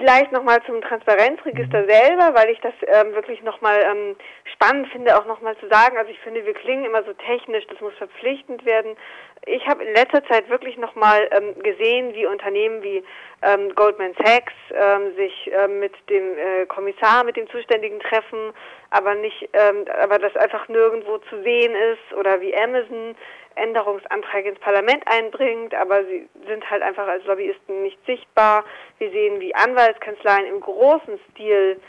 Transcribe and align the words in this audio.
Vielleicht 0.00 0.32
nochmal 0.32 0.62
zum 0.64 0.80
Transparenzregister 0.80 1.84
selber, 1.86 2.34
weil 2.34 2.48
ich 2.48 2.58
das 2.60 2.72
ähm, 2.86 3.12
wirklich 3.14 3.42
nochmal 3.42 3.82
ähm, 3.82 4.16
spannend 4.50 4.88
finde, 4.88 5.14
auch 5.14 5.26
nochmal 5.26 5.54
zu 5.58 5.68
sagen. 5.68 5.98
Also 5.98 6.10
ich 6.10 6.18
finde, 6.20 6.46
wir 6.46 6.54
klingen 6.54 6.86
immer 6.86 7.02
so 7.02 7.12
technisch, 7.12 7.66
das 7.66 7.78
muss 7.82 7.92
verpflichtend 7.98 8.64
werden. 8.64 8.96
Ich 9.44 9.66
habe 9.68 9.84
in 9.84 9.92
letzter 9.92 10.24
Zeit 10.24 10.48
wirklich 10.48 10.78
nochmal 10.78 11.28
ähm, 11.32 11.54
gesehen, 11.62 12.14
wie 12.14 12.24
Unternehmen 12.24 12.82
wie 12.82 13.04
ähm, 13.42 13.74
Goldman 13.74 14.14
Sachs 14.24 14.54
ähm, 14.72 15.14
sich 15.16 15.50
ähm, 15.52 15.80
mit 15.80 15.92
dem 16.08 16.38
äh, 16.38 16.64
Kommissar, 16.64 17.22
mit 17.24 17.36
dem 17.36 17.50
Zuständigen 17.50 18.00
treffen, 18.00 18.54
aber 18.88 19.14
nicht, 19.16 19.50
ähm, 19.52 19.84
aber 20.02 20.18
das 20.18 20.34
einfach 20.36 20.66
nirgendwo 20.68 21.18
zu 21.18 21.42
sehen 21.42 21.74
ist 21.74 22.16
oder 22.16 22.40
wie 22.40 22.56
Amazon 22.56 23.14
Änderungsanträge 23.56 24.50
ins 24.50 24.60
Parlament 24.60 25.02
einbringt, 25.06 25.74
aber 25.74 26.04
sie 26.04 26.28
sind 26.46 26.68
halt 26.70 26.82
einfach 26.82 27.06
als 27.06 27.24
Lobbyisten 27.24 27.82
nicht 27.82 27.98
sichtbar. 28.06 28.64
Wir 28.98 29.10
sehen, 29.10 29.40
wie 29.40 29.54
Anwaltskanzleien 29.54 30.46
im 30.46 30.60
großen 30.60 31.18
Stil 31.30 31.80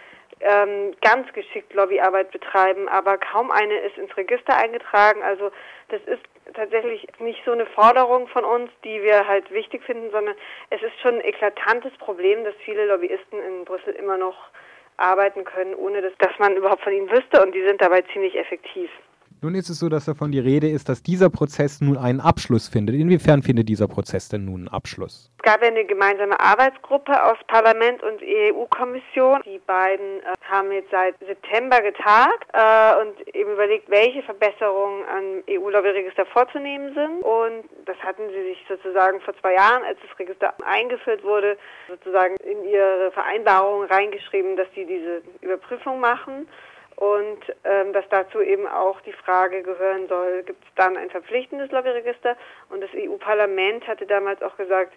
ähm, 0.41 0.95
ganz 1.02 1.31
geschickt 1.34 1.73
Lobbyarbeit 1.73 2.31
betreiben, 2.31 2.89
aber 2.89 3.17
kaum 3.17 3.52
eine 3.52 3.77
ist 3.80 3.98
ins 3.98 4.16
Register 4.17 4.55
eingetragen. 4.58 5.22
Also 5.22 5.52
das 5.89 6.02
ist 6.05 6.23
tatsächlich 6.53 7.08
nicht 7.20 7.44
so 7.45 7.52
eine 7.52 7.66
Forderung 7.67 8.28
von 8.28 8.44
uns, 8.44 8.72
die 8.84 9.02
wir 9.02 9.28
halt 9.28 9.50
wichtig 9.52 9.84
finden, 9.84 10.12
sondern 10.12 10.36
es 10.70 10.81
ist 10.81 11.00
schon 11.02 11.16
ein 11.16 11.22
eklatantes 11.22 11.94
Problem, 12.00 12.44
dass 12.44 12.55
viele 12.66 12.86
Lobbyisten 12.86 13.41
in 13.41 13.66
Brüssel 13.66 13.94
immer 13.94 14.17
noch 14.17 14.50
arbeiten 14.98 15.44
können, 15.44 15.75
ohne 15.75 16.02
dass, 16.02 16.14
dass 16.17 16.38
man 16.39 16.55
überhaupt 16.55 16.84
von 16.84 16.94
ihnen 16.94 17.09
wüsste 17.09 17.41
und 17.41 17.53
die 17.53 17.66
sind 17.66 17.81
dabei 17.81 18.02
ziemlich 18.14 18.38
effektiv. 18.38 18.89
Nun 19.44 19.55
ist 19.55 19.70
es 19.70 19.80
so, 19.80 19.90
dass 19.90 20.05
davon 20.05 20.31
die 20.31 20.38
Rede 20.40 20.70
ist, 20.70 20.88
dass 20.88 21.02
dieser 21.02 21.31
Prozess 21.31 21.81
nun 21.81 21.98
einen 21.98 22.22
Abschluss 22.22 22.68
findet. 22.70 22.94
Inwiefern 22.95 23.41
findet 23.41 23.67
dieser 23.70 23.88
Prozess 23.88 24.30
denn 24.30 24.45
nun 24.45 24.55
einen 24.55 24.67
Abschluss? 24.67 25.31
Es 25.40 25.41
gab 25.41 25.64
eine 25.64 25.84
gemeinsame 25.84 26.40
Arbeitsgruppe 26.40 27.12
aus 27.23 27.40
Parlament 27.48 28.04
und 28.04 28.22
EU-Kommission. 28.22 29.41
Die 29.44 29.58
beiden 29.66 30.20
äh, 30.20 30.34
haben 30.48 30.72
jetzt 30.72 30.91
seit 30.91 31.17
September 31.26 31.81
getagt 31.81 32.45
äh, 32.53 33.02
und 33.02 33.36
eben 33.36 33.53
überlegt, 33.53 33.89
welche 33.89 34.22
Verbesserungen 34.22 35.06
an 35.06 35.44
EU-Lobbyregister 35.50 36.28
vorzunehmen 36.28 36.94
sind. 36.94 37.23
Und 37.23 37.64
das 37.88 37.97
hatten 38.03 38.30
sie 38.30 38.44
sich 38.44 38.64
sozusagen 38.69 39.22
vor 39.22 39.34
zwei 39.42 39.56
Jahren, 39.56 39.81
als 39.86 39.97
das 40.08 40.19
Register 40.19 40.53
eingeführt 40.64 41.23
wurde, 41.23 41.58
sozusagen 41.88 42.36
in 42.45 42.64
ihre 42.69 43.12
Vereinbarung 43.12 43.86
reingeschrieben, 43.86 44.56
dass 44.56 44.67
sie 44.75 44.86
diese 44.86 45.23
Überprüfung 45.42 46.00
machen 46.00 46.45
und 47.02 47.39
ähm, 47.63 47.94
dass 47.94 48.07
dazu 48.09 48.41
eben 48.41 48.67
auch 48.67 49.02
die 49.02 49.11
Frage 49.11 49.63
gehören 49.63 50.07
soll, 50.07 50.44
gibt 50.44 50.63
es 50.63 50.69
dann 50.75 50.95
ein 50.97 51.09
verpflichtendes 51.09 51.71
Lobbyregister? 51.71 52.38
Und 52.69 52.81
das 52.81 52.91
EU-Parlament 52.94 53.88
hatte 53.88 54.05
damals 54.05 54.39
auch 54.44 54.55
gesagt, 54.55 54.94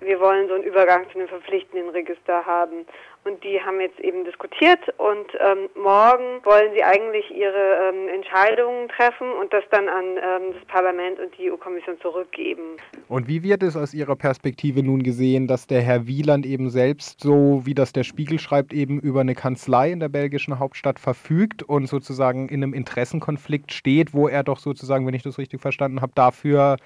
wir 0.00 0.20
wollen 0.20 0.48
so 0.48 0.54
einen 0.54 0.64
Übergang 0.64 1.06
zu 1.10 1.18
einem 1.18 1.28
verpflichtenden 1.28 1.88
Register 1.90 2.44
haben. 2.44 2.86
Und 3.24 3.42
die 3.42 3.60
haben 3.60 3.80
jetzt 3.80 3.98
eben 3.98 4.24
diskutiert 4.24 4.78
und 4.98 5.26
ähm, 5.40 5.68
morgen 5.74 6.44
wollen 6.44 6.72
sie 6.74 6.84
eigentlich 6.84 7.28
ihre 7.34 7.90
ähm, 7.90 8.08
Entscheidungen 8.14 8.88
treffen 8.88 9.32
und 9.32 9.52
das 9.52 9.64
dann 9.72 9.88
an 9.88 10.04
ähm, 10.16 10.54
das 10.54 10.64
Parlament 10.66 11.18
und 11.18 11.36
die 11.36 11.50
EU-Kommission 11.50 11.98
zurückgeben. 12.00 12.76
Und 13.08 13.26
wie 13.26 13.42
wird 13.42 13.64
es 13.64 13.76
aus 13.76 13.94
Ihrer 13.94 14.14
Perspektive 14.14 14.84
nun 14.84 15.02
gesehen, 15.02 15.48
dass 15.48 15.66
der 15.66 15.82
Herr 15.82 16.06
Wieland 16.06 16.46
eben 16.46 16.70
selbst, 16.70 17.20
so 17.20 17.62
wie 17.64 17.74
das 17.74 17.92
der 17.92 18.04
Spiegel 18.04 18.38
schreibt, 18.38 18.72
eben 18.72 19.00
über 19.00 19.22
eine 19.22 19.34
Kanzlei 19.34 19.90
in 19.90 19.98
der 19.98 20.08
belgischen 20.08 20.60
Hauptstadt 20.60 21.00
verfügt 21.00 21.64
und 21.64 21.86
sozusagen 21.86 22.48
in 22.48 22.62
einem 22.62 22.74
Interessenkonflikt 22.74 23.72
steht, 23.72 24.14
wo 24.14 24.28
er 24.28 24.44
doch 24.44 24.60
sozusagen, 24.60 25.04
wenn 25.04 25.14
ich 25.14 25.24
das 25.24 25.38
richtig 25.38 25.60
verstanden 25.60 26.00
habe, 26.00 26.12
dafür 26.14 26.76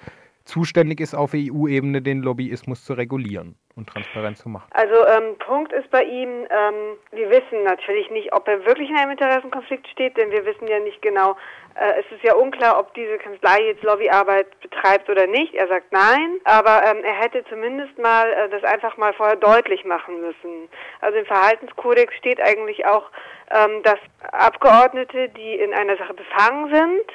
zuständig 0.43 0.99
ist, 0.99 1.13
auf 1.13 1.31
EU-Ebene 1.33 2.01
den 2.01 2.21
Lobbyismus 2.21 2.83
zu 2.83 2.93
regulieren 2.93 3.55
und 3.75 3.87
transparent 3.87 4.37
zu 4.37 4.49
machen. 4.49 4.67
Also 4.71 5.07
ähm, 5.07 5.37
Punkt 5.39 5.71
ist 5.71 5.89
bei 5.91 6.03
ihm, 6.03 6.29
ähm, 6.49 6.97
wir 7.11 7.29
wissen 7.29 7.63
natürlich 7.63 8.09
nicht, 8.11 8.33
ob 8.33 8.47
er 8.47 8.65
wirklich 8.65 8.89
in 8.89 8.97
einem 8.97 9.11
Interessenkonflikt 9.11 9.87
steht, 9.87 10.17
denn 10.17 10.31
wir 10.31 10.45
wissen 10.45 10.67
ja 10.67 10.79
nicht 10.79 11.01
genau, 11.01 11.35
äh, 11.75 11.99
es 11.99 12.11
ist 12.11 12.23
ja 12.23 12.35
unklar, 12.35 12.79
ob 12.79 12.93
diese 12.93 13.17
Kanzlei 13.17 13.67
jetzt 13.67 13.83
Lobbyarbeit 13.83 14.59
betreibt 14.59 15.09
oder 15.09 15.27
nicht. 15.27 15.53
Er 15.53 15.67
sagt 15.67 15.91
nein, 15.91 16.39
aber 16.43 16.83
ähm, 16.85 17.03
er 17.03 17.13
hätte 17.13 17.43
zumindest 17.49 17.97
mal 17.97 18.27
äh, 18.31 18.49
das 18.49 18.63
einfach 18.63 18.97
mal 18.97 19.13
vorher 19.13 19.37
deutlich 19.37 19.85
machen 19.85 20.19
müssen. 20.21 20.69
Also 20.99 21.17
im 21.17 21.25
Verhaltenskodex 21.25 22.13
steht 22.15 22.41
eigentlich 22.41 22.85
auch, 22.85 23.09
ähm, 23.51 23.83
dass 23.83 23.99
Abgeordnete, 24.31 25.29
die 25.29 25.55
in 25.55 25.73
einer 25.73 25.97
Sache 25.97 26.13
befangen 26.13 26.73
sind, 26.73 27.05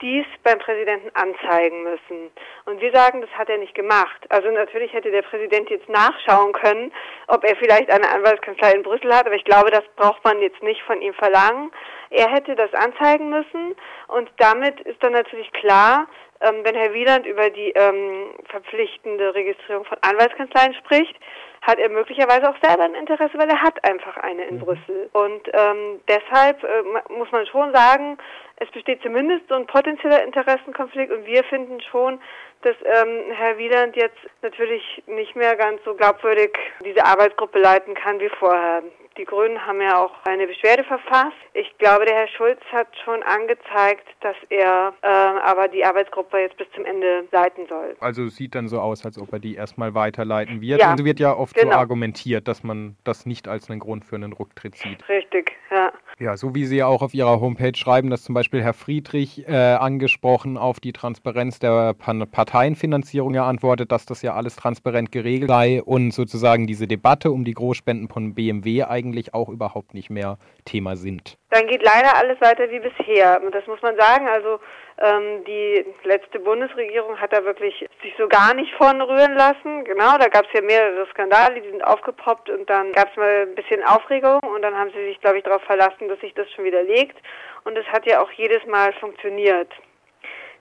dies 0.00 0.26
beim 0.42 0.58
Präsidenten 0.58 1.10
anzeigen 1.14 1.82
müssen. 1.82 2.30
Und 2.64 2.80
wir 2.80 2.92
sagen, 2.92 3.20
das 3.20 3.30
hat 3.30 3.48
er 3.48 3.58
nicht 3.58 3.74
gemacht. 3.74 4.20
Also 4.28 4.50
natürlich 4.50 4.92
hätte 4.92 5.10
der 5.10 5.22
Präsident 5.22 5.70
jetzt 5.70 5.88
nachschauen 5.88 6.52
können, 6.52 6.92
ob 7.28 7.44
er 7.44 7.56
vielleicht 7.56 7.90
eine 7.90 8.08
Anwaltskanzlei 8.08 8.72
in 8.72 8.82
Brüssel 8.82 9.14
hat, 9.14 9.26
aber 9.26 9.34
ich 9.34 9.44
glaube, 9.44 9.70
das 9.70 9.84
braucht 9.96 10.24
man 10.24 10.40
jetzt 10.40 10.62
nicht 10.62 10.82
von 10.82 11.00
ihm 11.00 11.14
verlangen. 11.14 11.70
Er 12.10 12.30
hätte 12.30 12.54
das 12.54 12.72
anzeigen 12.74 13.30
müssen 13.30 13.74
und 14.08 14.30
damit 14.38 14.80
ist 14.80 15.02
dann 15.02 15.12
natürlich 15.12 15.50
klar, 15.52 16.06
ähm, 16.40 16.64
wenn 16.64 16.74
Herr 16.74 16.92
Wieland 16.92 17.26
über 17.26 17.50
die 17.50 17.70
ähm, 17.70 18.34
verpflichtende 18.50 19.34
Registrierung 19.34 19.84
von 19.84 19.98
Anwaltskanzleien 20.02 20.74
spricht, 20.74 21.16
hat 21.62 21.78
er 21.78 21.88
möglicherweise 21.88 22.48
auch 22.48 22.56
selber 22.62 22.84
ein 22.84 22.94
Interesse, 22.94 23.36
weil 23.38 23.48
er 23.48 23.60
hat 23.62 23.82
einfach 23.84 24.16
eine 24.18 24.44
in 24.44 24.56
mhm. 24.56 24.60
Brüssel. 24.60 25.10
Und 25.12 25.48
ähm, 25.52 26.00
deshalb 26.08 26.62
äh, 26.62 26.82
muss 27.12 27.30
man 27.32 27.46
schon 27.46 27.72
sagen, 27.74 28.18
es 28.56 28.70
besteht 28.70 29.02
zumindest 29.02 29.48
so 29.48 29.54
ein 29.54 29.66
potenzieller 29.66 30.22
Interessenkonflikt 30.22 31.12
und 31.12 31.26
wir 31.26 31.44
finden 31.44 31.80
schon, 31.80 32.20
dass 32.62 32.76
ähm, 32.84 33.32
Herr 33.32 33.58
Wieland 33.58 33.96
jetzt 33.96 34.18
natürlich 34.42 35.02
nicht 35.06 35.36
mehr 35.36 35.56
ganz 35.56 35.82
so 35.84 35.94
glaubwürdig 35.94 36.56
diese 36.84 37.04
Arbeitsgruppe 37.04 37.58
leiten 37.58 37.94
kann 37.94 38.20
wie 38.20 38.30
vorher. 38.30 38.82
Die 39.18 39.24
Grünen 39.24 39.64
haben 39.66 39.80
ja 39.80 39.98
auch 39.98 40.12
eine 40.24 40.46
Beschwerde 40.46 40.84
verfasst. 40.84 41.36
Ich 41.54 41.76
glaube, 41.78 42.04
der 42.04 42.14
Herr 42.14 42.28
Schulz 42.28 42.60
hat 42.70 42.88
schon 43.04 43.22
angezeigt, 43.22 44.06
dass 44.20 44.36
er 44.50 44.92
äh, 45.02 45.06
aber 45.06 45.68
die 45.68 45.84
Arbeitsgruppe 45.84 46.38
jetzt 46.38 46.56
bis 46.58 46.66
zum 46.74 46.84
Ende 46.84 47.24
leiten 47.32 47.66
soll. 47.66 47.96
Also 48.00 48.24
es 48.24 48.36
sieht 48.36 48.54
dann 48.54 48.68
so 48.68 48.78
aus, 48.78 49.04
als 49.06 49.18
ob 49.18 49.32
er 49.32 49.38
die 49.38 49.54
erstmal 49.54 49.94
weiterleiten 49.94 50.60
wird. 50.60 50.80
Ja, 50.80 50.92
und 50.92 51.04
wird 51.04 51.18
ja 51.18 51.34
oft 51.34 51.54
genau. 51.54 51.72
so 51.72 51.78
argumentiert, 51.78 52.46
dass 52.46 52.62
man 52.62 52.96
das 53.04 53.24
nicht 53.24 53.48
als 53.48 53.70
einen 53.70 53.80
Grund 53.80 54.04
für 54.04 54.16
einen 54.16 54.32
Rücktritt 54.34 54.76
sieht. 54.76 55.08
Richtig, 55.08 55.52
ja. 55.70 55.92
Ja, 56.18 56.36
so 56.36 56.54
wie 56.54 56.64
Sie 56.64 56.78
ja 56.78 56.86
auch 56.86 57.02
auf 57.02 57.12
Ihrer 57.12 57.40
Homepage 57.40 57.76
schreiben, 57.76 58.08
dass 58.08 58.22
zum 58.22 58.34
Beispiel 58.34 58.62
Herr 58.62 58.72
Friedrich 58.72 59.46
äh, 59.46 59.52
angesprochen 59.52 60.56
auf 60.56 60.80
die 60.80 60.92
Transparenz 60.92 61.58
der 61.58 61.94
Parteienfinanzierung 61.94 63.34
ja 63.34 63.46
antwortet, 63.46 63.92
dass 63.92 64.06
das 64.06 64.22
ja 64.22 64.34
alles 64.34 64.56
transparent 64.56 65.12
geregelt 65.12 65.50
sei 65.50 65.82
und 65.82 66.12
sozusagen 66.12 66.66
diese 66.66 66.86
Debatte 66.86 67.30
um 67.30 67.44
die 67.44 67.52
Großspenden 67.52 68.08
von 68.08 68.34
BMW 68.34 68.84
eigentlich 68.84 69.05
auch 69.34 69.48
überhaupt 69.48 69.94
nicht 69.94 70.10
mehr 70.10 70.38
Thema 70.64 70.96
sind. 70.96 71.36
Dann 71.50 71.66
geht 71.66 71.82
leider 71.82 72.16
alles 72.16 72.40
weiter 72.40 72.70
wie 72.70 72.80
bisher. 72.80 73.40
Das 73.50 73.66
muss 73.66 73.80
man 73.82 73.96
sagen. 73.96 74.28
Also 74.28 74.58
ähm, 74.98 75.44
die 75.44 75.84
letzte 76.04 76.40
Bundesregierung 76.40 77.20
hat 77.20 77.32
da 77.32 77.44
wirklich 77.44 77.74
sich 78.02 78.14
so 78.18 78.28
gar 78.28 78.54
nicht 78.54 78.72
von 78.74 79.00
rühren 79.00 79.34
lassen. 79.34 79.84
Genau, 79.84 80.18
da 80.18 80.28
gab 80.28 80.46
es 80.46 80.52
ja 80.52 80.62
mehrere 80.62 81.06
Skandale, 81.10 81.60
die 81.60 81.70
sind 81.70 81.84
aufgepoppt 81.84 82.50
und 82.50 82.68
dann 82.68 82.92
gab 82.92 83.10
es 83.10 83.16
mal 83.16 83.46
ein 83.48 83.54
bisschen 83.54 83.82
Aufregung 83.84 84.40
und 84.40 84.62
dann 84.62 84.76
haben 84.76 84.90
sie 84.90 85.04
sich, 85.04 85.20
glaube 85.20 85.38
ich, 85.38 85.44
darauf 85.44 85.62
verlassen, 85.62 86.08
dass 86.08 86.20
sich 86.20 86.34
das 86.34 86.50
schon 86.52 86.64
widerlegt. 86.64 87.16
Und 87.64 87.76
es 87.76 87.86
hat 87.86 88.06
ja 88.06 88.22
auch 88.22 88.30
jedes 88.32 88.64
Mal 88.66 88.92
funktioniert. 88.94 89.72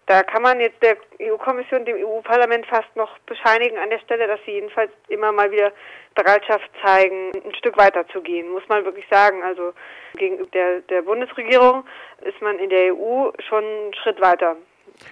Da 0.08 0.22
kann 0.22 0.44
man 0.44 0.60
jetzt 0.60 0.82
der 0.84 0.98
EU-Kommission, 1.20 1.86
dem 1.86 1.98
EU-Parlament 1.98 2.68
fast 2.68 2.96
noch 2.96 3.18
bescheinigen 3.26 3.78
an 3.78 3.90
der 3.90 4.00
Stelle, 4.00 4.28
dass 4.28 4.40
sie 4.46 4.52
jedenfalls 4.52 4.92
immer 5.08 5.32
mal 5.32 5.52
wieder 5.52 5.72
Bereitschaft 6.14 6.70
zeigen, 6.84 7.32
ein 7.34 7.56
Stück 7.56 7.78
weiter 7.78 8.08
zu 8.10 8.22
gehen, 8.22 8.50
muss 8.50 8.68
man 8.70 8.86
wirklich 8.86 9.06
sagen. 9.10 9.42
Also 9.44 9.74
gegenüber 10.16 10.50
der, 10.54 10.82
der 10.82 11.02
Bundesregierung 11.02 11.86
ist 12.22 12.40
man 12.42 12.60
in 12.60 12.70
der 12.70 12.94
EU 12.94 13.32
schon 13.48 13.64
einen 13.64 13.94
Schritt 13.96 14.22
weiter. 14.22 14.56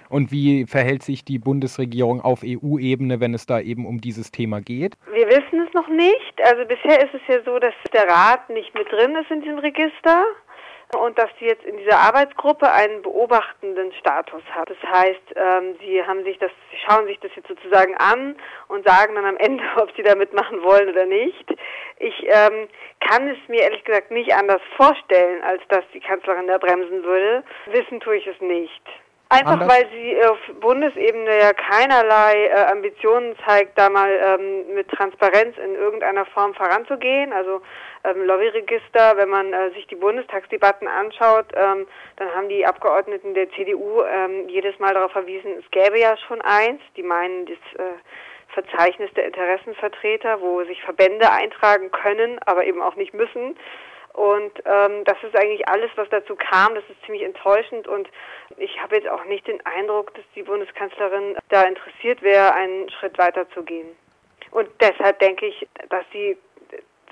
Und 0.08 0.30
wie 0.30 0.64
verhält 0.66 1.02
sich 1.02 1.24
die 1.24 1.38
Bundesregierung 1.38 2.20
auf 2.20 2.40
EU-Ebene, 2.44 3.20
wenn 3.20 3.34
es 3.34 3.46
da 3.46 3.60
eben 3.60 3.86
um 3.86 4.00
dieses 4.00 4.30
Thema 4.30 4.60
geht? 4.60 4.94
Wir 5.12 5.28
wissen 5.28 5.66
es 5.66 5.74
noch 5.74 5.88
nicht. 5.88 6.40
Also 6.42 6.64
bisher 6.64 7.04
ist 7.04 7.14
es 7.14 7.20
ja 7.28 7.42
so, 7.44 7.58
dass 7.58 7.74
der 7.92 8.08
Rat 8.08 8.48
nicht 8.48 8.74
mit 8.74 8.90
drin 8.90 9.14
ist 9.16 9.30
in 9.30 9.42
diesem 9.42 9.58
Register 9.58 10.24
und 10.98 11.18
dass 11.18 11.30
sie 11.38 11.46
jetzt 11.46 11.64
in 11.64 11.76
dieser 11.76 11.98
Arbeitsgruppe 11.98 12.70
einen 12.72 13.02
beobachtenden 13.02 13.92
Status 13.94 14.42
hat. 14.50 14.70
Das 14.70 14.82
heißt, 14.82 15.34
ähm, 15.36 15.76
sie 15.80 16.04
haben 16.04 16.24
sich 16.24 16.38
das, 16.38 16.50
sie 16.70 16.78
schauen 16.86 17.06
sich 17.06 17.18
das 17.20 17.30
jetzt 17.34 17.48
sozusagen 17.48 17.94
an 17.96 18.36
und 18.68 18.86
sagen 18.86 19.14
dann 19.14 19.24
am 19.24 19.36
Ende, 19.36 19.64
ob 19.76 19.94
sie 19.96 20.02
da 20.02 20.14
mitmachen 20.14 20.62
wollen 20.62 20.88
oder 20.88 21.06
nicht. 21.06 21.54
Ich 21.98 22.26
ähm, 22.26 22.68
kann 23.00 23.28
es 23.28 23.38
mir 23.48 23.62
ehrlich 23.62 23.84
gesagt 23.84 24.10
nicht 24.10 24.34
anders 24.34 24.62
vorstellen, 24.76 25.42
als 25.42 25.62
dass 25.68 25.84
die 25.92 26.00
Kanzlerin 26.00 26.46
da 26.46 26.58
bremsen 26.58 27.02
würde. 27.04 27.44
Wissen 27.66 28.00
tue 28.00 28.16
ich 28.16 28.26
es 28.26 28.40
nicht. 28.40 28.82
Einfach 29.34 29.52
Anders? 29.52 29.68
weil 29.68 29.88
sie 29.90 30.24
auf 30.24 30.38
Bundesebene 30.60 31.38
ja 31.38 31.52
keinerlei 31.52 32.46
äh, 32.46 32.66
Ambitionen 32.70 33.34
zeigt, 33.46 33.78
da 33.78 33.90
mal 33.90 34.10
ähm, 34.10 34.74
mit 34.74 34.88
Transparenz 34.88 35.56
in 35.58 35.74
irgendeiner 35.74 36.24
Form 36.26 36.54
voranzugehen. 36.54 37.32
Also 37.32 37.60
ähm, 38.04 38.24
Lobbyregister, 38.24 39.16
wenn 39.16 39.28
man 39.28 39.52
äh, 39.52 39.70
sich 39.70 39.86
die 39.88 39.96
Bundestagsdebatten 39.96 40.86
anschaut, 40.86 41.46
ähm, 41.54 41.86
dann 42.16 42.34
haben 42.34 42.48
die 42.48 42.64
Abgeordneten 42.64 43.34
der 43.34 43.50
CDU 43.50 44.02
ähm, 44.02 44.48
jedes 44.48 44.78
Mal 44.78 44.94
darauf 44.94 45.12
verwiesen, 45.12 45.56
es 45.58 45.70
gäbe 45.70 45.98
ja 45.98 46.16
schon 46.28 46.40
eins. 46.40 46.80
Die 46.96 47.02
meinen, 47.02 47.46
das 47.46 47.56
äh, 47.78 47.94
Verzeichnis 48.54 49.10
der 49.14 49.26
Interessenvertreter, 49.26 50.40
wo 50.40 50.64
sich 50.64 50.80
Verbände 50.82 51.30
eintragen 51.30 51.90
können, 51.90 52.38
aber 52.46 52.64
eben 52.64 52.80
auch 52.80 52.94
nicht 52.94 53.12
müssen. 53.12 53.56
Und 54.14 54.52
ähm, 54.64 55.02
das 55.04 55.16
ist 55.24 55.36
eigentlich 55.36 55.68
alles, 55.68 55.90
was 55.96 56.08
dazu 56.08 56.36
kam. 56.36 56.76
Das 56.76 56.84
ist 56.88 57.04
ziemlich 57.04 57.24
enttäuschend 57.24 57.88
und 57.88 58.08
ich 58.56 58.80
habe 58.80 58.94
jetzt 58.96 59.08
auch 59.08 59.24
nicht 59.24 59.46
den 59.48 59.64
Eindruck, 59.66 60.14
dass 60.14 60.24
die 60.36 60.44
Bundeskanzlerin 60.44 61.36
da 61.48 61.64
interessiert 61.64 62.22
wäre, 62.22 62.54
einen 62.54 62.88
Schritt 62.90 63.18
weiter 63.18 63.48
zu 63.50 63.64
gehen. 63.64 63.88
Und 64.52 64.68
deshalb 64.80 65.18
denke 65.18 65.46
ich, 65.46 65.66
dass 65.88 66.04
sie 66.12 66.38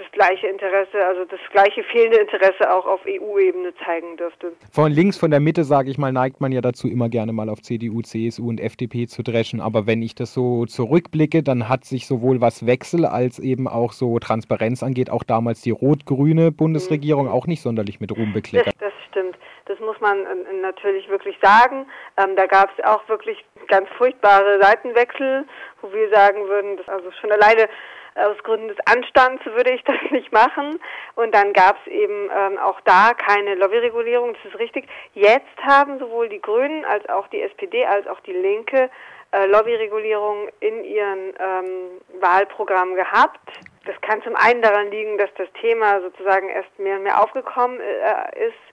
das 0.03 0.13
gleiche 0.13 0.47
Interesse, 0.47 1.05
also 1.07 1.25
das 1.25 1.41
gleiche 1.51 1.83
fehlende 1.85 2.19
Interesse 2.19 2.73
auch 2.73 2.87
auf 2.87 3.01
EU-Ebene 3.07 3.73
zeigen 3.85 4.17
dürfte. 4.17 4.53
Von 4.73 4.93
links, 4.93 5.19
von 5.19 5.31
der 5.31 5.41
Mitte, 5.41 5.65
sage 5.65 5.91
ich 5.91 5.99
mal, 5.99 6.13
neigt 6.13 6.41
man 6.41 6.53
ja 6.53 6.61
dazu, 6.61 6.89
immer 6.89 7.09
gerne 7.09 7.33
mal 7.33 7.49
auf 7.49 7.63
CDU, 7.63 8.03
CSU 8.03 8.49
und 8.49 8.61
FDP 8.61 9.07
zu 9.07 9.23
dreschen. 9.23 9.61
Aber 9.61 9.87
wenn 9.87 10.03
ich 10.03 10.15
das 10.15 10.35
so 10.35 10.67
zurückblicke, 10.67 11.43
dann 11.43 11.69
hat 11.69 11.85
sich 11.85 12.07
sowohl 12.07 12.41
was 12.41 12.67
Wechsel 12.67 13.07
als 13.07 13.39
eben 13.39 13.69
auch 13.69 13.93
so 13.93 14.19
Transparenz 14.19 14.83
angeht, 14.83 15.11
auch 15.11 15.23
damals 15.23 15.63
die 15.63 15.71
rot-grüne 15.71 16.51
Bundesregierung 16.53 17.27
mhm. 17.27 17.33
auch 17.33 17.47
nicht 17.47 17.63
sonderlich 17.63 18.01
mit 18.01 18.13
Ruhm 18.13 18.33
bekleckert. 18.33 18.75
Das, 18.81 18.91
das 18.91 18.93
stimmt. 19.11 19.37
Das 19.67 19.79
muss 19.79 20.01
man 20.01 20.19
äh, 20.19 20.61
natürlich 20.61 21.09
wirklich 21.09 21.37
sagen. 21.41 21.87
Ähm, 22.17 22.35
da 22.37 22.47
gab 22.47 22.71
es 22.77 22.85
auch 22.85 23.09
wirklich 23.09 23.45
ganz 23.69 23.89
furchtbare 23.97 24.61
Seitenwechsel, 24.61 25.45
wo 25.81 25.93
wir 25.93 26.11
sagen 26.11 26.47
würden, 26.49 26.77
dass 26.77 26.89
also 26.89 27.11
schon 27.21 27.31
alleine 27.31 27.69
aus 28.15 28.37
Gründen 28.43 28.69
des 28.69 28.79
Anstands 28.87 29.45
würde 29.47 29.73
ich 29.73 29.83
das 29.85 29.97
nicht 30.11 30.33
machen. 30.33 30.81
Und 31.15 31.35
dann 31.35 31.53
gab 31.53 31.77
es 31.85 31.93
eben 31.93 32.31
ähm, 32.35 32.59
auch 32.59 32.81
da 32.83 33.15
keine 33.15 33.55
Lobbyregulierung, 33.55 34.35
das 34.35 34.53
ist 34.53 34.59
richtig. 34.59 34.87
Jetzt 35.15 35.57
haben 35.63 35.99
sowohl 35.99 36.29
die 36.29 36.41
Grünen 36.41 36.85
als 36.85 37.09
auch 37.09 37.29
die 37.29 37.43
SPD 37.43 37.85
als 37.87 38.07
auch 38.07 38.21
die 38.21 38.33
Linke 38.33 38.91
äh, 39.33 39.47
Lobbyregulierung 39.47 40.49
in 40.61 40.85
ihren 40.85 41.33
ähm, 41.39 42.01
Wahlprogrammen 42.21 42.95
gehabt. 42.95 43.41
Das 43.87 44.01
kann 44.03 44.23
zum 44.23 44.37
einen 44.37 44.63
daran 44.63 44.91
liegen, 44.91 45.19
dass 45.19 45.31
das 45.37 45.49
Thema 45.61 46.01
sozusagen 46.01 46.49
erst 46.49 46.79
mehr 46.79 46.97
und 46.97 47.03
mehr 47.05 47.21
aufgekommen 47.21 47.81
äh, 47.81 48.47
ist 48.47 48.72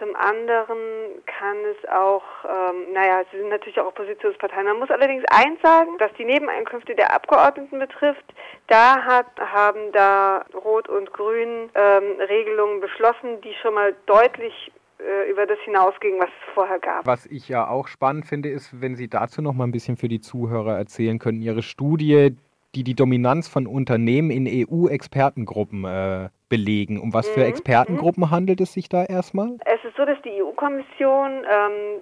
zum 0.00 0.16
anderen 0.16 1.22
kann 1.26 1.58
es 1.70 1.88
auch, 1.88 2.22
ähm, 2.44 2.92
naja, 2.92 3.22
sie 3.30 3.38
sind 3.38 3.50
natürlich 3.50 3.78
auch 3.78 3.86
Oppositionsparteien. 3.86 4.66
Man 4.66 4.78
muss 4.78 4.90
allerdings 4.90 5.24
eins 5.30 5.60
sagen, 5.62 5.90
was 5.98 6.10
die 6.18 6.24
Nebeneinkünfte 6.24 6.94
der 6.96 7.14
Abgeordneten 7.14 7.78
betrifft, 7.78 8.24
da 8.66 9.04
hat, 9.04 9.26
haben 9.38 9.92
da 9.92 10.44
Rot 10.64 10.88
und 10.88 11.12
Grün 11.12 11.70
ähm, 11.74 12.18
Regelungen 12.18 12.80
beschlossen, 12.80 13.40
die 13.42 13.54
schon 13.62 13.74
mal 13.74 13.94
deutlich 14.06 14.72
äh, 14.98 15.30
über 15.30 15.46
das 15.46 15.58
hinausging, 15.60 16.18
was 16.18 16.28
es 16.28 16.54
vorher 16.54 16.78
gab. 16.78 17.06
Was 17.06 17.26
ich 17.26 17.48
ja 17.48 17.68
auch 17.68 17.86
spannend 17.86 18.26
finde, 18.26 18.48
ist, 18.48 18.80
wenn 18.80 18.96
Sie 18.96 19.08
dazu 19.08 19.42
noch 19.42 19.52
mal 19.52 19.64
ein 19.64 19.72
bisschen 19.72 19.96
für 19.96 20.08
die 20.08 20.20
Zuhörer 20.20 20.76
erzählen 20.76 21.18
können, 21.18 21.42
Ihre 21.42 21.62
Studie, 21.62 22.34
die 22.74 22.84
die 22.84 22.94
Dominanz 22.94 23.48
von 23.48 23.66
Unternehmen 23.66 24.30
in 24.30 24.46
EU-Expertengruppen 24.46 25.84
äh, 25.84 26.28
belegen. 26.48 27.00
Um 27.00 27.12
was 27.12 27.28
für 27.28 27.40
mhm. 27.40 27.46
Expertengruppen 27.46 28.24
mhm. 28.24 28.30
handelt 28.30 28.60
es 28.60 28.72
sich 28.72 28.88
da 28.88 29.04
erstmal? 29.04 29.56
Es 29.64 29.84
ist 29.84 29.96
so, 29.96 30.04
dass 30.04 30.20
die 30.22 30.42
EU-Kommission 30.42 31.44
ähm, 31.48 32.00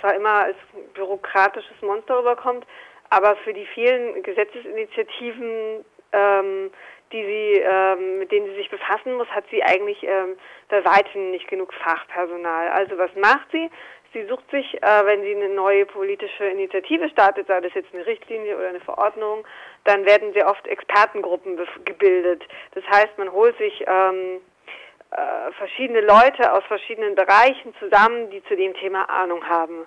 zwar 0.00 0.14
immer 0.14 0.44
als 0.44 0.56
bürokratisches 0.94 1.80
Monster 1.82 2.18
rüberkommt, 2.18 2.66
aber 3.10 3.36
für 3.36 3.52
die 3.52 3.66
vielen 3.74 4.22
Gesetzesinitiativen, 4.22 5.84
ähm, 6.12 6.70
die 7.12 7.24
sie, 7.24 7.62
ähm, 7.62 8.18
mit 8.18 8.30
denen 8.32 8.46
sie 8.46 8.56
sich 8.56 8.70
befassen 8.70 9.14
muss, 9.14 9.28
hat 9.28 9.44
sie 9.50 9.62
eigentlich 9.62 10.02
ähm, 10.02 10.36
bei 10.68 10.84
weitem 10.84 11.30
nicht 11.30 11.48
genug 11.48 11.72
Fachpersonal. 11.74 12.68
Also 12.68 12.98
was 12.98 13.10
macht 13.16 13.50
sie? 13.52 13.70
Sie 14.18 14.26
sucht 14.26 14.50
sich, 14.50 14.82
äh, 14.82 15.06
wenn 15.06 15.22
sie 15.22 15.32
eine 15.36 15.50
neue 15.50 15.86
politische 15.86 16.44
Initiative 16.44 17.08
startet, 17.08 17.46
sei 17.46 17.60
das 17.60 17.72
jetzt 17.74 17.94
eine 17.94 18.04
Richtlinie 18.04 18.56
oder 18.56 18.68
eine 18.68 18.80
Verordnung, 18.80 19.46
dann 19.84 20.04
werden 20.06 20.32
sehr 20.32 20.48
oft 20.48 20.66
Expertengruppen 20.66 21.56
gebildet. 21.84 22.42
Das 22.74 22.82
heißt, 22.90 23.16
man 23.16 23.30
holt 23.30 23.56
sich 23.58 23.84
ähm, 23.86 24.40
äh, 25.12 25.52
verschiedene 25.52 26.00
Leute 26.00 26.52
aus 26.52 26.64
verschiedenen 26.64 27.14
Bereichen 27.14 27.72
zusammen, 27.78 28.28
die 28.30 28.42
zu 28.44 28.56
dem 28.56 28.74
Thema 28.74 29.08
Ahnung 29.08 29.48
haben. 29.48 29.86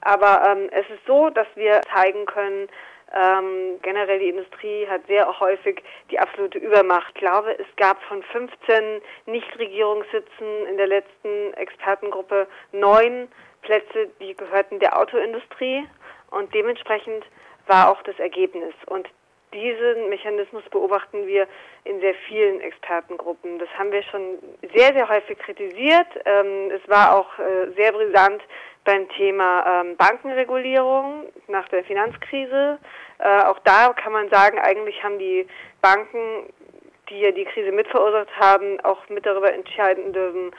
Aber 0.00 0.42
ähm, 0.48 0.70
es 0.72 0.88
ist 0.88 1.04
so, 1.06 1.28
dass 1.28 1.48
wir 1.54 1.82
zeigen 1.94 2.24
können, 2.24 2.66
ähm, 3.14 3.78
generell 3.82 4.18
die 4.18 4.28
Industrie 4.28 4.86
hat 4.88 5.06
sehr 5.06 5.40
häufig 5.40 5.82
die 6.10 6.18
absolute 6.18 6.58
Übermacht. 6.58 7.12
Ich 7.14 7.20
glaube, 7.20 7.58
es 7.58 7.66
gab 7.76 8.00
von 8.04 8.22
15 8.22 9.00
Nichtregierungssitzen 9.26 10.66
in 10.68 10.76
der 10.76 10.86
letzten 10.86 11.54
Expertengruppe 11.54 12.46
neun 12.72 13.28
Plätze, 13.62 14.08
die 14.20 14.34
gehörten 14.34 14.78
der 14.78 14.98
Autoindustrie 14.98 15.86
und 16.30 16.54
dementsprechend 16.54 17.24
war 17.66 17.90
auch 17.90 18.02
das 18.02 18.18
Ergebnis. 18.18 18.74
Und 18.86 19.08
diesen 19.52 20.08
Mechanismus 20.08 20.62
beobachten 20.70 21.26
wir 21.26 21.46
in 21.84 22.00
sehr 22.00 22.14
vielen 22.28 22.60
Expertengruppen. 22.60 23.58
Das 23.58 23.68
haben 23.76 23.90
wir 23.90 24.02
schon 24.04 24.38
sehr, 24.74 24.92
sehr 24.92 25.08
häufig 25.08 25.38
kritisiert. 25.38 26.06
Ähm, 26.24 26.70
es 26.70 26.88
war 26.88 27.16
auch 27.16 27.38
äh, 27.38 27.70
sehr 27.76 27.92
brisant 27.92 28.42
beim 28.84 29.08
Thema 29.10 29.82
ähm, 29.82 29.96
Bankenregulierung 29.96 31.24
nach 31.48 31.68
der 31.68 31.84
Finanzkrise. 31.84 32.78
Äh, 33.18 33.42
auch 33.42 33.58
da 33.60 33.92
kann 33.92 34.12
man 34.12 34.30
sagen, 34.30 34.58
eigentlich 34.58 35.02
haben 35.02 35.18
die 35.18 35.46
Banken, 35.82 36.52
die 37.08 37.20
ja 37.20 37.32
die 37.32 37.44
Krise 37.44 37.72
mitverursacht 37.72 38.30
haben, 38.38 38.80
auch 38.80 39.08
mit 39.08 39.26
darüber 39.26 39.52
entscheiden 39.52 40.12
dürfen, 40.12 40.52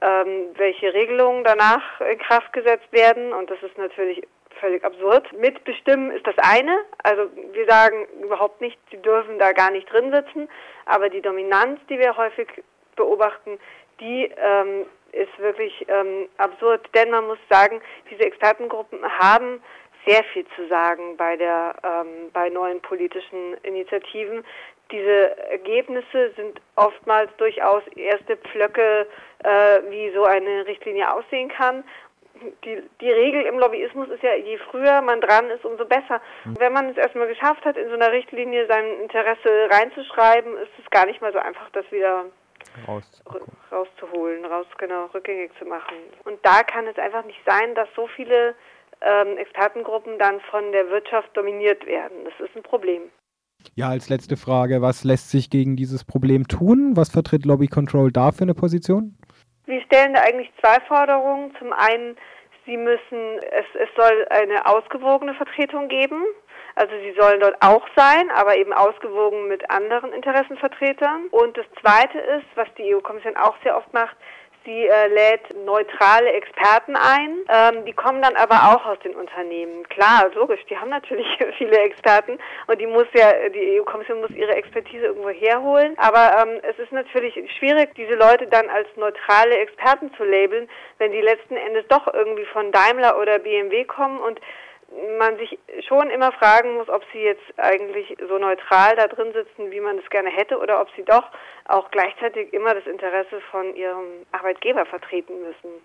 ähm, 0.00 0.50
welche 0.56 0.92
Regelungen 0.92 1.44
danach 1.44 2.00
in 2.00 2.18
Kraft 2.18 2.52
gesetzt 2.52 2.92
werden. 2.92 3.32
Und 3.32 3.50
das 3.50 3.62
ist 3.62 3.76
natürlich 3.78 4.22
völlig 4.64 4.84
absurd. 4.84 5.30
Mitbestimmen 5.34 6.10
ist 6.10 6.26
das 6.26 6.36
eine. 6.38 6.84
Also 7.02 7.30
wir 7.52 7.66
sagen 7.66 8.06
überhaupt 8.22 8.60
nicht, 8.60 8.78
sie 8.90 8.96
dürfen 8.96 9.38
da 9.38 9.52
gar 9.52 9.70
nicht 9.70 9.92
drin 9.92 10.10
sitzen. 10.10 10.48
Aber 10.86 11.10
die 11.10 11.20
Dominanz, 11.20 11.80
die 11.90 11.98
wir 11.98 12.16
häufig 12.16 12.48
beobachten, 12.96 13.58
die 14.00 14.30
ähm, 14.36 14.86
ist 15.12 15.38
wirklich 15.38 15.84
ähm, 15.88 16.28
absurd. 16.38 16.88
Denn 16.94 17.10
man 17.10 17.26
muss 17.26 17.38
sagen, 17.50 17.80
diese 18.10 18.24
Expertengruppen 18.24 19.00
haben 19.18 19.62
sehr 20.06 20.24
viel 20.32 20.46
zu 20.56 20.66
sagen 20.68 21.16
bei 21.16 21.36
der 21.36 21.74
ähm, 21.82 22.30
bei 22.32 22.48
neuen 22.48 22.80
politischen 22.80 23.54
Initiativen. 23.62 24.44
Diese 24.90 25.36
Ergebnisse 25.50 26.32
sind 26.36 26.60
oftmals 26.76 27.30
durchaus 27.38 27.82
erste 27.96 28.36
Pflöcke, 28.36 29.06
äh, 29.42 29.80
wie 29.88 30.12
so 30.14 30.24
eine 30.24 30.66
Richtlinie 30.66 31.10
aussehen 31.12 31.48
kann. 31.48 31.84
Die, 32.64 32.82
die 33.00 33.10
Regel 33.10 33.42
im 33.42 33.58
Lobbyismus 33.58 34.08
ist 34.08 34.22
ja, 34.22 34.34
je 34.34 34.58
früher 34.70 35.00
man 35.02 35.20
dran 35.20 35.48
ist, 35.50 35.64
umso 35.64 35.84
besser. 35.84 36.20
Mhm. 36.44 36.56
Wenn 36.58 36.72
man 36.72 36.88
es 36.90 36.96
erstmal 36.96 37.28
geschafft 37.28 37.64
hat, 37.64 37.76
in 37.76 37.88
so 37.88 37.94
einer 37.94 38.10
Richtlinie 38.10 38.66
sein 38.66 39.00
Interesse 39.00 39.68
reinzuschreiben, 39.70 40.56
ist 40.58 40.72
es 40.82 40.90
gar 40.90 41.06
nicht 41.06 41.20
mal 41.20 41.32
so 41.32 41.38
einfach, 41.38 41.70
das 41.70 41.90
wieder 41.92 42.26
rauszuholen, 43.70 44.44
raus 44.44 44.66
genau 44.78 45.06
rückgängig 45.14 45.52
zu 45.58 45.64
machen. 45.64 45.96
Und 46.24 46.38
da 46.42 46.62
kann 46.62 46.86
es 46.86 46.98
einfach 46.98 47.24
nicht 47.24 47.40
sein, 47.46 47.74
dass 47.74 47.88
so 47.94 48.08
viele 48.08 48.54
ähm, 49.00 49.36
Expertengruppen 49.38 50.18
dann 50.18 50.40
von 50.50 50.72
der 50.72 50.88
Wirtschaft 50.90 51.36
dominiert 51.36 51.86
werden. 51.86 52.24
Das 52.24 52.48
ist 52.48 52.56
ein 52.56 52.62
Problem. 52.62 53.02
Ja, 53.74 53.88
als 53.88 54.08
letzte 54.08 54.36
Frage, 54.36 54.82
was 54.82 55.04
lässt 55.04 55.30
sich 55.30 55.50
gegen 55.50 55.76
dieses 55.76 56.04
Problem 56.04 56.48
tun? 56.48 56.92
Was 56.96 57.10
vertritt 57.10 57.46
Lobby 57.46 57.66
Control 57.66 58.12
da 58.12 58.30
für 58.30 58.42
eine 58.42 58.54
Position? 58.54 59.16
Wir 59.66 59.80
stellen 59.82 60.14
da 60.14 60.20
eigentlich 60.22 60.52
zwei 60.60 60.80
Forderungen. 60.86 61.54
Zum 61.58 61.72
einen, 61.72 62.16
sie 62.66 62.76
müssen, 62.76 63.38
es, 63.50 63.66
es 63.74 63.88
soll 63.96 64.26
eine 64.30 64.66
ausgewogene 64.66 65.34
Vertretung 65.34 65.88
geben. 65.88 66.22
Also 66.76 66.92
sie 66.98 67.14
sollen 67.18 67.40
dort 67.40 67.56
auch 67.60 67.86
sein, 67.94 68.30
aber 68.30 68.56
eben 68.56 68.72
ausgewogen 68.72 69.46
mit 69.48 69.70
anderen 69.70 70.12
Interessenvertretern. 70.12 71.28
Und 71.30 71.56
das 71.56 71.66
Zweite 71.80 72.18
ist, 72.18 72.46
was 72.56 72.66
die 72.76 72.94
EU-Kommission 72.94 73.36
auch 73.36 73.54
sehr 73.62 73.76
oft 73.76 73.92
macht, 73.94 74.16
Sie 74.64 74.86
äh, 74.86 75.08
lädt 75.08 75.54
neutrale 75.66 76.32
Experten 76.32 76.96
ein. 76.96 77.36
Ähm, 77.48 77.84
die 77.84 77.92
kommen 77.92 78.22
dann 78.22 78.34
aber 78.36 78.72
auch 78.72 78.86
aus 78.86 78.98
den 79.00 79.14
Unternehmen. 79.14 79.86
Klar, 79.88 80.30
logisch, 80.34 80.64
die 80.70 80.76
haben 80.76 80.88
natürlich 80.88 81.26
viele 81.58 81.78
Experten 81.78 82.38
und 82.66 82.80
die 82.80 82.86
muss 82.86 83.06
ja, 83.12 83.48
die 83.50 83.78
EU-Kommission 83.78 84.20
muss 84.20 84.30
ihre 84.30 84.54
Expertise 84.54 85.06
irgendwo 85.06 85.28
herholen. 85.28 85.94
Aber 85.98 86.34
ähm, 86.38 86.60
es 86.62 86.78
ist 86.78 86.92
natürlich 86.92 87.34
schwierig, 87.58 87.94
diese 87.94 88.14
Leute 88.14 88.46
dann 88.46 88.70
als 88.70 88.88
neutrale 88.96 89.58
Experten 89.58 90.10
zu 90.16 90.24
labeln, 90.24 90.68
wenn 90.98 91.12
die 91.12 91.20
letzten 91.20 91.56
Endes 91.56 91.86
doch 91.88 92.06
irgendwie 92.12 92.46
von 92.46 92.72
Daimler 92.72 93.18
oder 93.20 93.38
BMW 93.38 93.84
kommen 93.84 94.18
und 94.18 94.40
man 95.18 95.36
sich 95.36 95.58
schon 95.86 96.10
immer 96.10 96.32
fragen 96.32 96.74
muss, 96.74 96.88
ob 96.88 97.02
sie 97.12 97.20
jetzt 97.20 97.42
eigentlich 97.56 98.16
so 98.28 98.38
neutral 98.38 98.96
da 98.96 99.06
drin 99.06 99.32
sitzen, 99.32 99.70
wie 99.70 99.80
man 99.80 99.98
es 99.98 100.08
gerne 100.10 100.30
hätte, 100.30 100.58
oder 100.58 100.80
ob 100.80 100.88
sie 100.96 101.04
doch 101.04 101.24
auch 101.66 101.90
gleichzeitig 101.90 102.52
immer 102.52 102.74
das 102.74 102.86
Interesse 102.86 103.40
von 103.50 103.74
ihrem 103.74 104.26
Arbeitgeber 104.32 104.86
vertreten 104.86 105.34
müssen. 105.40 105.82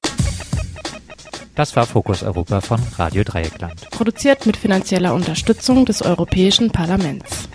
Das 1.56 1.76
war 1.76 1.86
Fokus 1.86 2.24
Europa 2.24 2.62
von 2.62 2.80
Radio 2.98 3.24
Dreieckland. 3.24 3.90
Produziert 3.92 4.46
mit 4.46 4.56
finanzieller 4.56 5.14
Unterstützung 5.14 5.86
des 5.86 6.02
Europäischen 6.06 6.72
Parlaments. 6.72 7.50